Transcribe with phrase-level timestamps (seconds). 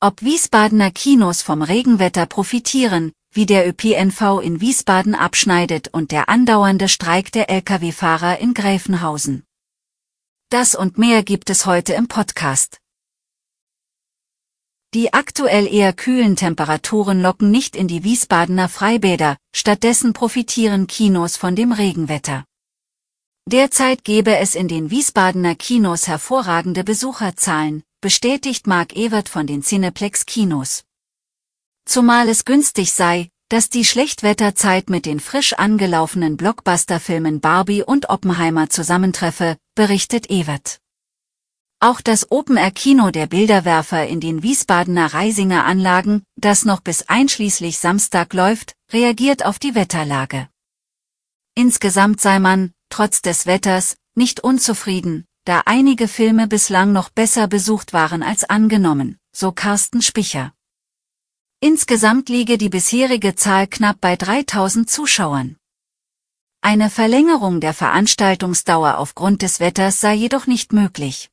[0.00, 6.88] Ob Wiesbadener Kinos vom Regenwetter profitieren, wie der ÖPNV in Wiesbaden abschneidet und der andauernde
[6.88, 9.42] Streik der Lkw-Fahrer in Gräfenhausen.
[10.50, 12.78] Das und mehr gibt es heute im Podcast.
[14.94, 21.56] Die aktuell eher kühlen Temperaturen locken nicht in die Wiesbadener Freibäder, stattdessen profitieren Kinos von
[21.56, 22.44] dem Regenwetter.
[23.46, 30.24] Derzeit gebe es in den Wiesbadener Kinos hervorragende Besucherzahlen, bestätigt Marc Ewert von den Cineplex
[30.24, 30.84] Kinos.
[31.84, 38.68] Zumal es günstig sei, dass die Schlechtwetterzeit mit den frisch angelaufenen Blockbusterfilmen Barbie und Oppenheimer
[38.70, 40.80] zusammentreffe, berichtet Ewert.
[41.80, 48.34] Auch das Open-Air-Kino der Bilderwerfer in den Wiesbadener Reisinger Anlagen, das noch bis einschließlich Samstag
[48.34, 50.48] läuft, reagiert auf die Wetterlage.
[51.54, 57.94] Insgesamt sei man, trotz des Wetters, nicht unzufrieden, da einige Filme bislang noch besser besucht
[57.94, 60.52] waren als angenommen, so Carsten Spicher.
[61.60, 65.56] Insgesamt liege die bisherige Zahl knapp bei 3000 Zuschauern.
[66.60, 71.30] Eine Verlängerung der Veranstaltungsdauer aufgrund des Wetters sei jedoch nicht möglich.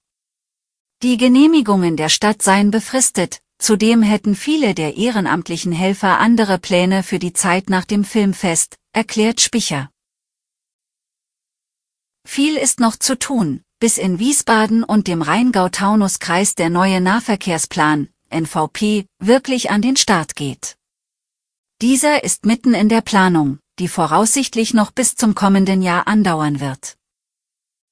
[1.03, 7.19] Die Genehmigungen der Stadt seien befristet, zudem hätten viele der ehrenamtlichen Helfer andere Pläne für
[7.19, 9.89] die Zeit nach dem Filmfest, erklärt Spicher.
[12.25, 19.05] Viel ist noch zu tun, bis in Wiesbaden und dem Rheingau-Taunus-Kreis der neue Nahverkehrsplan, NVP,
[19.19, 20.75] wirklich an den Start geht.
[21.83, 26.97] Dieser ist mitten in der Planung, die voraussichtlich noch bis zum kommenden Jahr andauern wird.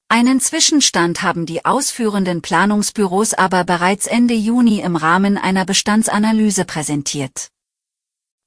[0.08, 7.53] Einen Zwischenstand haben die ausführenden Planungsbüros aber bereits Ende Juni im Rahmen einer Bestandsanalyse präsentiert.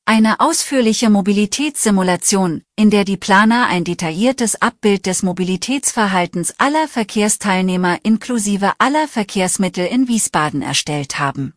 [0.08, 8.74] Eine ausführliche Mobilitätssimulation, in der die Planer ein detailliertes Abbild des Mobilitätsverhaltens aller Verkehrsteilnehmer inklusive
[8.78, 11.54] aller Verkehrsmittel in Wiesbaden erstellt haben.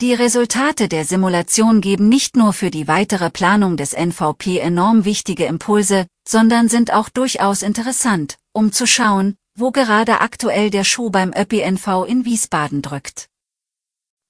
[0.00, 5.44] Die Resultate der Simulation geben nicht nur für die weitere Planung des NVP enorm wichtige
[5.44, 11.34] Impulse, sondern sind auch durchaus interessant, um zu schauen, wo gerade aktuell der Schuh beim
[11.36, 13.28] ÖPNV in Wiesbaden drückt.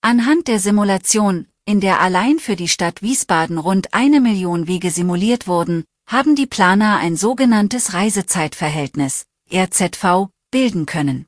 [0.00, 5.46] Anhand der Simulation, in der allein für die Stadt Wiesbaden rund eine Million Wege simuliert
[5.46, 11.26] wurden, haben die Planer ein sogenanntes Reisezeitverhältnis, RZV, bilden können.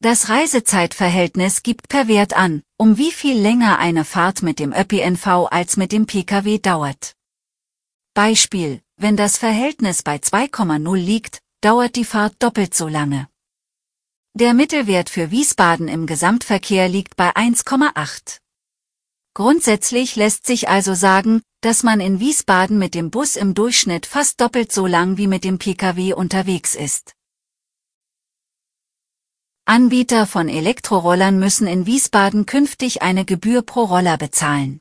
[0.00, 5.48] Das Reisezeitverhältnis gibt per Wert an, um wie viel länger eine Fahrt mit dem ÖPNV
[5.50, 7.14] als mit dem Pkw dauert.
[8.12, 13.28] Beispiel, wenn das Verhältnis bei 2,0 liegt, dauert die Fahrt doppelt so lange.
[14.34, 18.40] Der Mittelwert für Wiesbaden im Gesamtverkehr liegt bei 1,8.
[19.34, 24.40] Grundsätzlich lässt sich also sagen, dass man in Wiesbaden mit dem Bus im Durchschnitt fast
[24.40, 27.14] doppelt so lang wie mit dem Pkw unterwegs ist.
[29.66, 34.80] Anbieter von Elektrorollern müssen in Wiesbaden künftig eine Gebühr pro Roller bezahlen.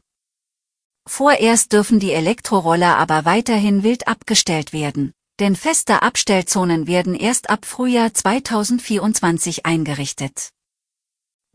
[1.07, 7.65] Vorerst dürfen die Elektroroller aber weiterhin wild abgestellt werden, denn feste Abstellzonen werden erst ab
[7.65, 10.52] Frühjahr 2024 eingerichtet.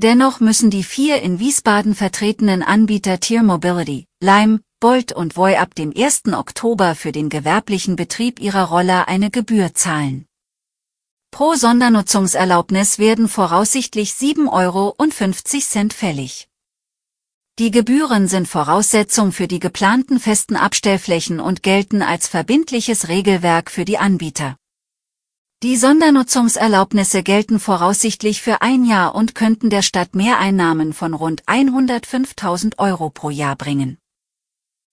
[0.01, 5.75] Dennoch müssen die vier in Wiesbaden vertretenen Anbieter Tier Mobility, Lime, Bolt und Voi ab
[5.75, 6.27] dem 1.
[6.35, 10.27] Oktober für den gewerblichen Betrieb ihrer Roller eine Gebühr zahlen.
[11.33, 16.49] Pro Sondernutzungserlaubnis werden voraussichtlich 7,50 Euro fällig.
[17.59, 23.85] Die Gebühren sind Voraussetzung für die geplanten festen Abstellflächen und gelten als verbindliches Regelwerk für
[23.85, 24.57] die Anbieter.
[25.65, 32.79] Die Sondernutzungserlaubnisse gelten voraussichtlich für ein Jahr und könnten der Stadt Mehreinnahmen von rund 105.000
[32.79, 33.99] Euro pro Jahr bringen.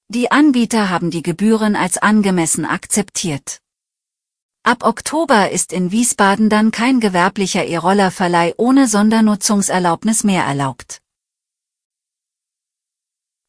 [0.07, 3.61] Die Anbieter haben die Gebühren als angemessen akzeptiert.
[4.63, 10.99] Ab Oktober ist in Wiesbaden dann kein gewerblicher E-Roller-Verleih ohne Sondernutzungserlaubnis mehr erlaubt.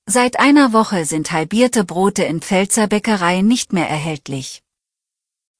[0.05, 4.66] Seit einer Woche sind halbierte Brote in Pfälzer Bäckereien nicht mehr erhältlich.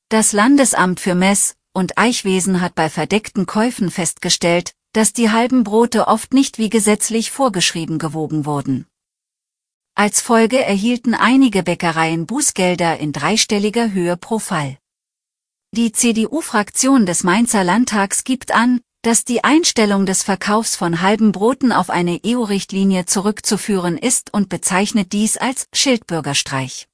[0.09, 6.07] Das Landesamt für Mess- und Eichwesen hat bei verdeckten Käufen festgestellt, dass die halben Brote
[6.07, 8.87] oft nicht wie gesetzlich vorgeschrieben gewogen wurden.
[9.97, 14.79] Als Folge erhielten einige Bäckereien Bußgelder in dreistelliger Höhe pro Fall.
[15.73, 21.73] Die CDU-Fraktion des Mainzer Landtags gibt an, dass die Einstellung des Verkaufs von halben Broten
[21.73, 26.87] auf eine EU-Richtlinie zurückzuführen ist und bezeichnet dies als Schildbürgerstreich.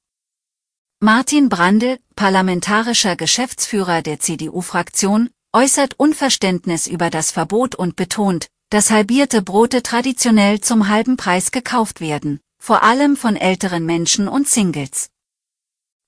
[1.05, 9.41] Martin Brandl, parlamentarischer Geschäftsführer der CDU-Fraktion, äußert Unverständnis über das Verbot und betont, dass halbierte
[9.41, 15.09] Brote traditionell zum halben Preis gekauft werden, vor allem von älteren Menschen und Singles.